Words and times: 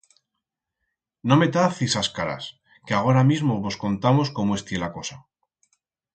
No 1.31 1.35
metaz 1.41 1.81
ixas 1.87 2.09
caras, 2.17 2.43
que 2.87 2.93
agora 2.99 3.23
mismo 3.31 3.53
vos 3.67 3.79
contamos 3.83 4.27
cómo 4.37 4.51
estié 4.59 4.77
la 4.83 4.91
cosa. 4.99 5.17